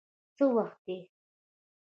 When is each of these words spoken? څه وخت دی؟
څه 0.37 0.43
وخت 0.55 0.79
دی؟ 0.87 0.97